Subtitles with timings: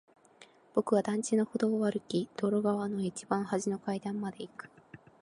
[0.73, 4.67] 僕は団地の歩道を歩き、道路側の一番端の階段まで行く。